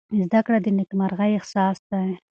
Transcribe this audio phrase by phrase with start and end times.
[0.27, 2.07] زده کړه د نېکمرغۍ اساس دی.